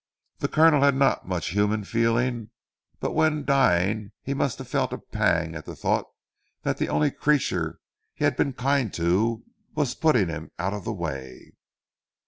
The 0.39 0.47
Colonel 0.47 0.81
had 0.81 0.95
not 0.95 1.27
much 1.27 1.49
human 1.49 1.83
feeling 1.83 2.49
but 2.99 3.13
when 3.13 3.45
dying 3.45 4.13
he 4.23 4.33
must 4.33 4.57
have 4.57 4.67
felt 4.67 4.91
a 4.93 4.97
pang 4.97 5.53
at 5.53 5.65
the 5.65 5.75
thought 5.75 6.07
that 6.63 6.77
the 6.79 6.89
only 6.89 7.11
creature 7.11 7.79
he 8.15 8.23
had 8.23 8.35
been 8.35 8.53
kind 8.53 8.91
to 8.95 9.43
was 9.75 9.93
putting 9.93 10.27
him 10.27 10.49
out 10.57 10.73
of 10.73 10.85
the 10.85 10.91
way." 10.93 11.51